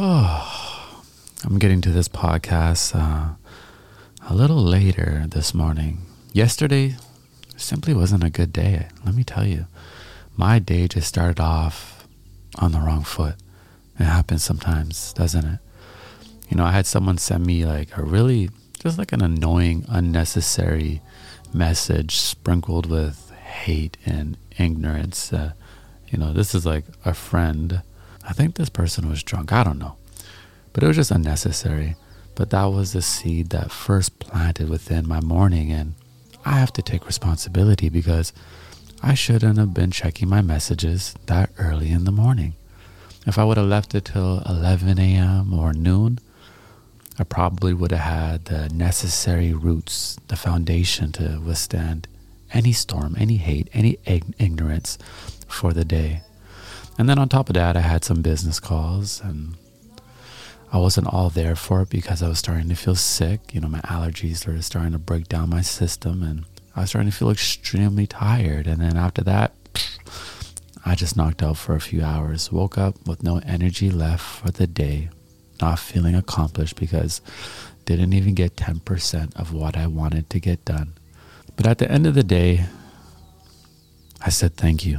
[0.00, 1.02] Oh,
[1.44, 3.34] I'm getting to this podcast uh,
[4.28, 6.02] a little later this morning.
[6.32, 6.94] Yesterday
[7.56, 9.66] simply wasn't a good day, let me tell you.
[10.36, 12.06] My day just started off
[12.60, 13.34] on the wrong foot.
[13.98, 15.58] It happens sometimes, doesn't it?
[16.48, 21.02] You know, I had someone send me like a really, just like an annoying, unnecessary
[21.52, 25.32] message sprinkled with hate and ignorance.
[25.32, 25.54] Uh,
[26.06, 27.82] you know, this is like a friend.
[28.26, 29.52] I think this person was drunk.
[29.52, 29.96] I don't know.
[30.72, 31.96] But it was just unnecessary.
[32.34, 35.72] But that was the seed that first planted within my morning.
[35.72, 35.94] And
[36.44, 38.32] I have to take responsibility because
[39.02, 42.54] I shouldn't have been checking my messages that early in the morning.
[43.26, 45.52] If I would have left it till 11 a.m.
[45.52, 46.18] or noon,
[47.18, 52.06] I probably would have had the necessary roots, the foundation to withstand
[52.52, 53.98] any storm, any hate, any
[54.38, 54.98] ignorance
[55.48, 56.22] for the day.
[56.98, 59.56] And then on top of that, I had some business calls and
[60.72, 63.54] I wasn't all there for it because I was starting to feel sick.
[63.54, 67.10] You know, my allergies were starting to break down my system and I was starting
[67.10, 68.66] to feel extremely tired.
[68.66, 69.52] And then after that,
[70.84, 74.50] I just knocked out for a few hours, woke up with no energy left for
[74.50, 75.08] the day,
[75.60, 77.20] not feeling accomplished because
[77.84, 80.92] didn't even get 10% of what I wanted to get done.
[81.56, 82.66] But at the end of the day,
[84.20, 84.98] I said thank you.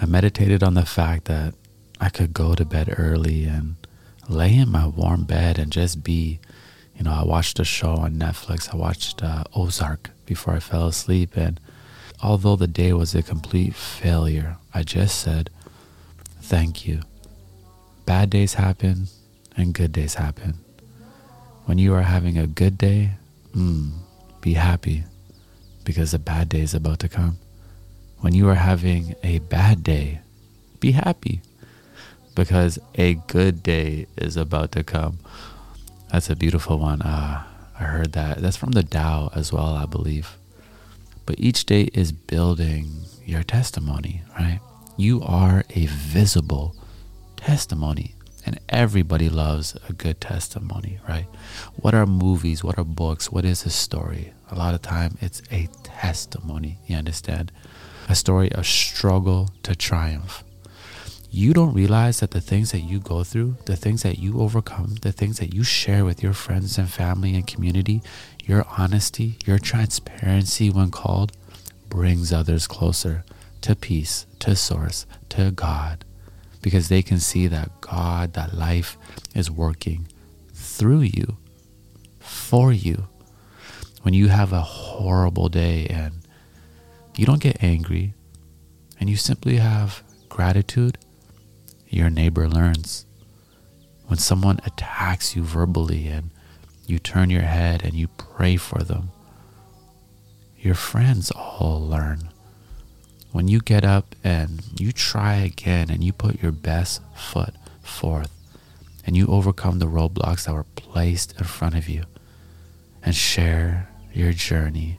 [0.00, 1.54] I meditated on the fact that
[2.00, 3.76] I could go to bed early and
[4.28, 6.40] lay in my warm bed and just be.
[6.96, 8.72] You know, I watched a show on Netflix.
[8.72, 11.36] I watched uh, Ozark before I fell asleep.
[11.36, 11.58] And
[12.22, 15.50] although the day was a complete failure, I just said,
[16.40, 17.00] Thank you.
[18.04, 19.06] Bad days happen
[19.56, 20.58] and good days happen.
[21.64, 23.12] When you are having a good day,
[23.54, 23.92] mm,
[24.40, 25.04] be happy
[25.84, 27.38] because a bad day is about to come.
[28.22, 30.20] When you are having a bad day,
[30.78, 31.42] be happy
[32.36, 35.18] because a good day is about to come.
[36.12, 37.02] That's a beautiful one.
[37.02, 37.42] Uh,
[37.76, 38.38] I heard that.
[38.38, 40.38] That's from the Tao as well, I believe.
[41.26, 42.92] But each day is building
[43.26, 44.60] your testimony, right?
[44.96, 46.76] You are a visible
[47.34, 48.14] testimony.
[48.46, 51.26] And everybody loves a good testimony, right?
[51.74, 52.62] What are movies?
[52.62, 53.32] What are books?
[53.32, 54.32] What is a story?
[54.52, 57.50] A lot of time it's a testimony, you understand?
[58.08, 60.44] A story of struggle to triumph
[61.34, 64.96] you don't realize that the things that you go through, the things that you overcome,
[65.00, 68.02] the things that you share with your friends and family and community,
[68.44, 71.32] your honesty, your transparency when called,
[71.88, 73.24] brings others closer
[73.62, 76.04] to peace, to source, to God,
[76.60, 78.98] because they can see that God, that life
[79.34, 80.08] is working
[80.52, 81.38] through you,
[82.20, 83.08] for you.
[84.02, 86.26] When you have a horrible day and
[87.16, 88.14] you don't get angry
[89.00, 90.98] and you simply have gratitude
[91.92, 93.04] your neighbor learns.
[94.06, 96.30] When someone attacks you verbally and
[96.86, 99.10] you turn your head and you pray for them,
[100.58, 102.30] your friends all learn.
[103.30, 108.30] When you get up and you try again and you put your best foot forth
[109.04, 112.04] and you overcome the roadblocks that were placed in front of you
[113.02, 114.98] and share your journey,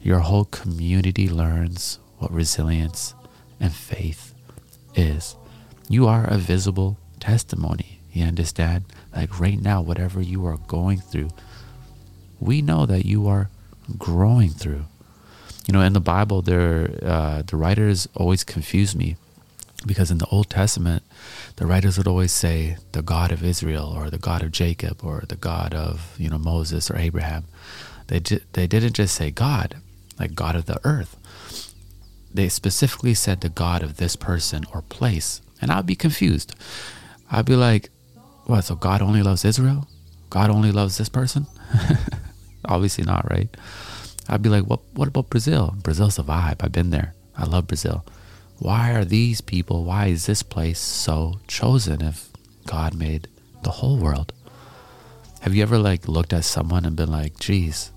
[0.00, 3.14] your whole community learns what resilience
[3.60, 4.34] and faith
[4.94, 5.36] is.
[5.88, 8.00] You are a visible testimony.
[8.12, 8.84] You understand?
[9.14, 11.30] Like right now, whatever you are going through,
[12.38, 13.50] we know that you are
[13.98, 14.84] growing through.
[15.66, 19.16] You know, in the Bible, there uh, the writers always confuse me
[19.86, 21.02] because in the Old Testament,
[21.56, 25.24] the writers would always say the God of Israel or the God of Jacob or
[25.28, 27.44] the God of you know Moses or Abraham.
[28.06, 28.20] They
[28.52, 29.76] they didn't just say God,
[30.18, 31.16] like God of the earth.
[32.32, 35.40] They specifically said the God of this person or place.
[35.60, 36.54] And I'd be confused.
[37.30, 37.90] I'd be like,
[38.46, 38.62] what?
[38.62, 39.88] So God only loves Israel?
[40.30, 41.46] God only loves this person?
[42.64, 43.48] Obviously not, right?
[44.28, 45.74] I'd be like, what, what about Brazil?
[45.82, 46.56] Brazil's a vibe.
[46.60, 47.14] I've been there.
[47.36, 48.04] I love Brazil.
[48.58, 52.30] Why are these people, why is this place so chosen if
[52.66, 53.28] God made
[53.62, 54.32] the whole world?
[55.40, 57.92] Have you ever like looked at someone and been like, geez,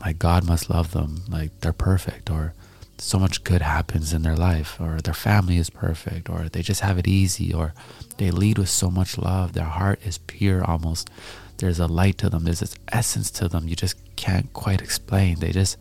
[0.00, 2.54] like God must love them, like they're perfect, or
[2.98, 6.80] so much good happens in their life, or their family is perfect, or they just
[6.80, 7.74] have it easy, or
[8.18, 9.52] they lead with so much love.
[9.52, 11.10] Their heart is pure almost.
[11.58, 15.40] There's a light to them, there's this essence to them you just can't quite explain.
[15.40, 15.76] They just,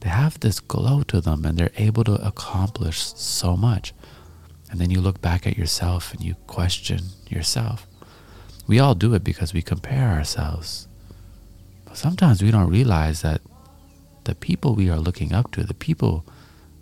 [0.00, 3.94] they have this glow to them and they're able to accomplish so much.
[4.70, 7.86] And then you look back at yourself and you question yourself.
[8.66, 10.86] We all do it because we compare ourselves.
[11.88, 13.40] But sometimes we don't realize that
[14.24, 16.24] the people we are looking up to, the people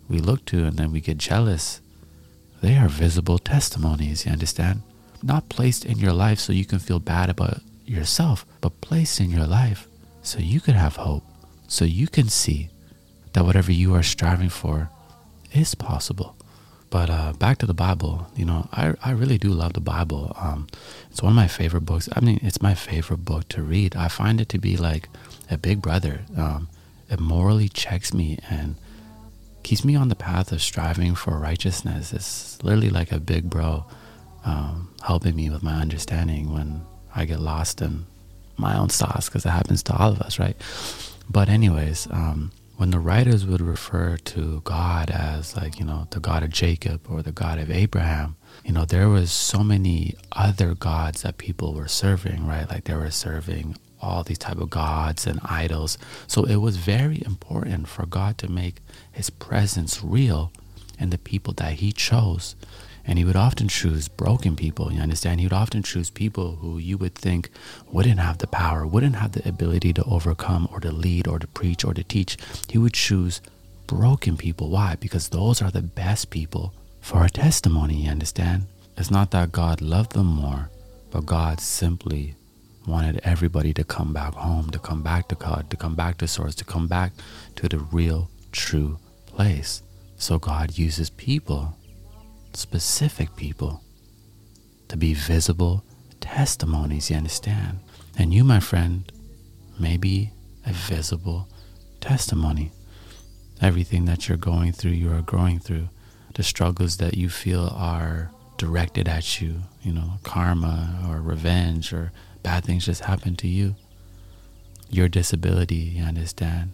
[0.08, 1.80] we look to and then we get jealous,
[2.60, 4.82] they are visible testimonies, you understand?
[5.22, 9.30] not placed in your life so you can feel bad about yourself, but placed in
[9.30, 9.86] your life
[10.22, 11.24] so you could have hope,
[11.68, 12.70] so you can see
[13.32, 14.90] that whatever you are striving for
[15.52, 16.36] is possible.
[16.88, 20.34] But uh, back to the Bible, you know, I, I really do love the Bible.
[20.38, 20.68] Um,
[21.10, 22.08] it's one of my favorite books.
[22.14, 23.96] I mean, it's my favorite book to read.
[23.96, 25.08] I find it to be like
[25.50, 26.20] a big brother.
[26.36, 26.68] Um,
[27.10, 28.76] it morally checks me and
[29.62, 32.12] keeps me on the path of striving for righteousness.
[32.12, 33.84] It's literally like a big bro
[34.44, 36.82] um, helping me with my understanding when
[37.14, 38.06] I get lost in
[38.56, 40.56] my own sauce, because it happens to all of us, right?
[41.28, 46.20] But, anyways, um, when the writers would refer to God as like, you know, the
[46.20, 50.74] God of Jacob or the God of Abraham, you know, there was so many other
[50.74, 52.68] gods that people were serving, right?
[52.68, 55.96] Like they were serving all these type of gods and idols.
[56.26, 58.76] So it was very important for God to make
[59.10, 60.52] his presence real
[60.98, 62.56] in the people that he chose.
[63.06, 65.38] And he would often choose broken people, you understand?
[65.38, 67.50] He would often choose people who you would think
[67.90, 71.46] wouldn't have the power, wouldn't have the ability to overcome or to lead or to
[71.46, 72.36] preach or to teach.
[72.68, 73.40] He would choose
[73.86, 74.70] broken people.
[74.70, 74.96] Why?
[74.96, 78.66] Because those are the best people for a testimony, you understand?
[78.96, 80.70] It's not that God loved them more,
[81.10, 82.34] but God simply
[82.86, 86.26] wanted everybody to come back home, to come back to God, to come back to
[86.26, 87.12] Source, to come back
[87.56, 89.82] to the real, true place.
[90.16, 91.76] So God uses people
[92.56, 93.82] specific people
[94.88, 95.84] to be visible
[96.20, 97.80] testimonies, you understand?
[98.18, 99.10] And you, my friend,
[99.78, 100.30] may be
[100.64, 101.48] a visible
[102.00, 102.72] testimony.
[103.60, 105.88] Everything that you're going through, you are growing through.
[106.34, 112.12] The struggles that you feel are directed at you, you know, karma or revenge or
[112.42, 113.76] bad things just happen to you.
[114.88, 116.72] Your disability, you understand?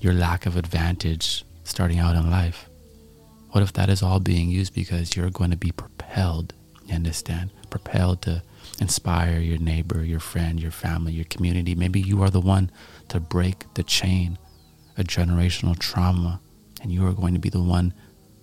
[0.00, 2.68] Your lack of advantage starting out in life.
[3.54, 6.54] What if that is all being used because you're going to be propelled,
[6.86, 7.50] you understand?
[7.70, 8.42] Propelled to
[8.80, 11.76] inspire your neighbor, your friend, your family, your community.
[11.76, 12.72] Maybe you are the one
[13.10, 14.38] to break the chain
[14.98, 16.40] of generational trauma,
[16.82, 17.94] and you are going to be the one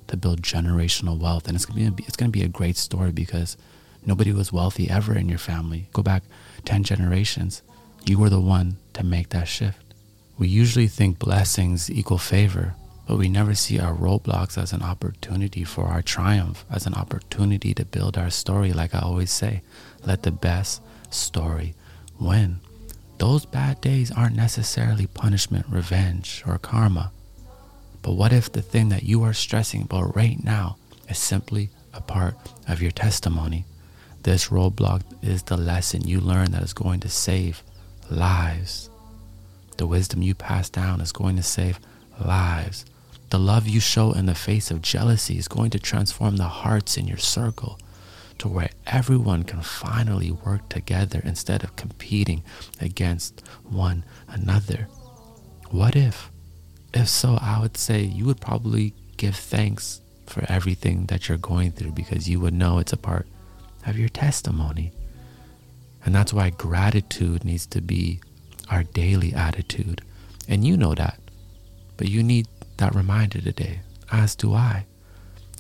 [0.08, 1.46] to build generational wealth.
[1.46, 3.58] And it's going to be it's going to be a great story because
[4.06, 5.90] nobody was wealthy ever in your family.
[5.92, 6.24] Go back
[6.64, 7.64] 10 generations.
[8.06, 9.94] You were the one to make that shift.
[10.38, 12.76] We usually think blessings equal favor,
[13.12, 17.74] but we never see our roadblocks as an opportunity for our triumph, as an opportunity
[17.74, 18.72] to build our story.
[18.72, 19.64] Like I always say,
[20.06, 21.74] let the best story
[22.18, 22.62] win.
[23.18, 27.12] Those bad days aren't necessarily punishment, revenge, or karma.
[28.02, 30.78] But what if the thing that you are stressing about right now
[31.10, 32.36] is simply a part
[32.66, 33.66] of your testimony?
[34.24, 37.62] This roadblock is the lesson you learn that is going to save
[38.10, 38.90] lives.
[39.76, 41.78] The wisdom you pass down is going to save
[42.18, 42.86] lives.
[43.32, 46.98] The love you show in the face of jealousy is going to transform the hearts
[46.98, 47.80] in your circle
[48.40, 52.44] to where everyone can finally work together instead of competing
[52.82, 54.90] against one another.
[55.70, 56.30] What if?
[56.94, 61.72] If so, I would say you would probably give thanks for everything that you're going
[61.72, 63.28] through because you would know it's a part
[63.88, 64.92] of your testimony.
[66.04, 68.20] And that's why gratitude needs to be
[68.70, 70.02] our daily attitude.
[70.50, 71.18] And you know that.
[71.96, 72.48] But you need
[72.82, 73.80] that reminder today,
[74.12, 74.88] as do I.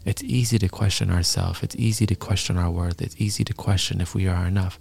[0.05, 1.61] It's easy to question ourselves.
[1.61, 2.99] It's easy to question our worth.
[2.99, 4.79] It's easy to question if we are enough.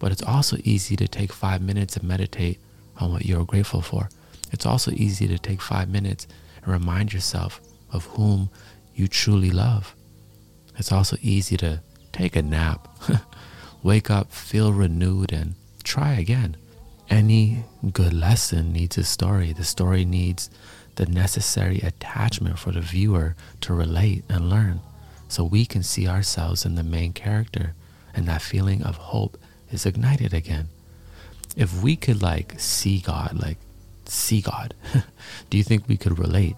[0.00, 2.58] But it's also easy to take five minutes and meditate
[2.96, 4.08] on what you're grateful for.
[4.50, 6.26] It's also easy to take five minutes
[6.56, 7.60] and remind yourself
[7.92, 8.50] of whom
[8.92, 9.94] you truly love.
[10.76, 11.80] It's also easy to
[12.12, 12.88] take a nap,
[13.84, 16.56] wake up, feel renewed, and try again.
[17.08, 19.52] Any good lesson needs a story.
[19.52, 20.50] The story needs
[20.96, 24.80] the necessary attachment for the viewer to relate and learn
[25.28, 27.74] so we can see ourselves in the main character
[28.14, 29.36] and that feeling of hope
[29.70, 30.68] is ignited again.
[31.56, 33.58] If we could like see God, like
[34.06, 34.74] see God,
[35.50, 36.56] do you think we could relate?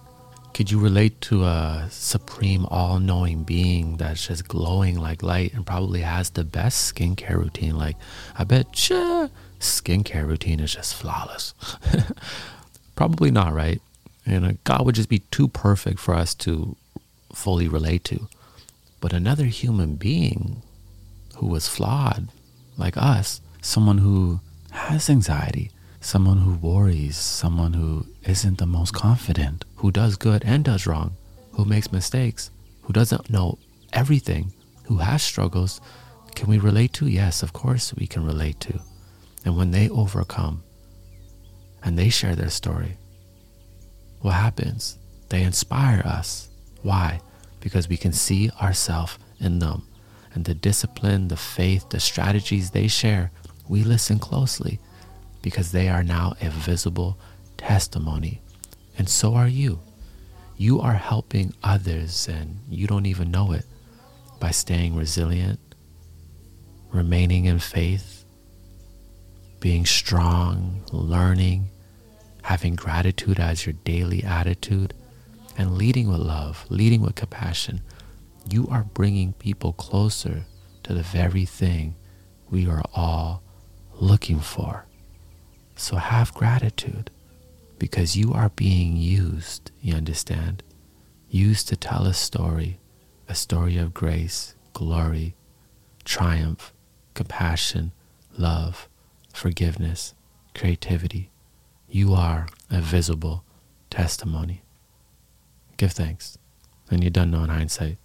[0.53, 5.65] Could you relate to a supreme all knowing being that's just glowing like light and
[5.65, 7.77] probably has the best skincare routine?
[7.77, 7.95] Like,
[8.35, 9.29] I bet you
[9.59, 11.53] skincare routine is just flawless.
[12.95, 13.81] probably not, right?
[14.27, 16.75] And uh, God would just be too perfect for us to
[17.33, 18.27] fully relate to.
[18.99, 20.61] But another human being
[21.37, 22.27] who was flawed,
[22.77, 24.41] like us, someone who
[24.71, 30.65] has anxiety, someone who worries, someone who isn't the most confident, who does good and
[30.65, 31.15] does wrong,
[31.53, 33.57] who makes mistakes, who doesn't know
[33.93, 34.51] everything,
[34.83, 35.79] who has struggles,
[36.35, 37.07] can we relate to?
[37.07, 38.79] Yes, of course we can relate to.
[39.45, 40.63] And when they overcome
[41.83, 42.97] and they share their story,
[44.21, 44.97] what happens?
[45.29, 46.49] They inspire us.
[46.81, 47.19] Why?
[47.59, 49.83] Because we can see ourselves in them.
[50.33, 53.31] and the discipline, the faith, the strategies they share,
[53.67, 54.79] we listen closely
[55.41, 57.17] because they are now a visible
[57.57, 58.39] testimony.
[58.97, 59.79] And so are you.
[60.55, 63.65] You are helping others and you don't even know it
[64.39, 65.59] by staying resilient,
[66.91, 68.23] remaining in faith,
[69.59, 71.69] being strong, learning,
[72.47, 74.93] having gratitude as your daily attitude,
[75.57, 77.81] and leading with love, leading with compassion.
[78.49, 80.45] You are bringing people closer
[80.83, 81.95] to the very thing
[82.49, 83.43] we are all
[83.99, 84.85] looking for.
[85.75, 87.11] So have gratitude
[87.79, 90.63] because you are being used, you understand?
[91.29, 92.79] Used to tell a story,
[93.27, 95.35] a story of grace, glory,
[96.05, 96.71] triumph,
[97.13, 97.91] compassion,
[98.37, 98.87] love,
[99.33, 100.13] forgiveness,
[100.55, 101.29] creativity.
[101.89, 103.43] You are a visible
[103.89, 104.61] testimony.
[105.77, 106.37] Give thanks.
[106.89, 107.97] And you don't know in hindsight,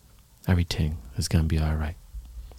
[0.47, 1.97] everything is going to be all right.